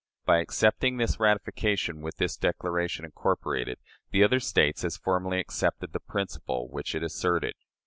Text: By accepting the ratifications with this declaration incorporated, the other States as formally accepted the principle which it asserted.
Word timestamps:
By 0.25 0.39
accepting 0.39 0.97
the 0.97 1.15
ratifications 1.19 2.01
with 2.01 2.17
this 2.17 2.35
declaration 2.35 3.05
incorporated, 3.05 3.77
the 4.09 4.23
other 4.23 4.39
States 4.39 4.83
as 4.83 4.97
formally 4.97 5.39
accepted 5.39 5.93
the 5.93 5.99
principle 5.99 6.67
which 6.67 6.95
it 6.95 7.03
asserted. 7.03 7.53